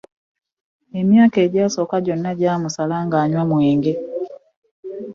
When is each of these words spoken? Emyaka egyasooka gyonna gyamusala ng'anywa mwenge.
Emyaka 0.99 1.37
egyasooka 1.45 1.95
gyonna 2.05 2.31
gyamusala 2.39 2.95
ng'anywa 3.05 3.43
mwenge. 3.49 3.93